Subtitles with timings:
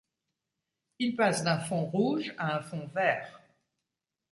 [0.97, 3.39] Il passe d'un fond rouge à un fond vert.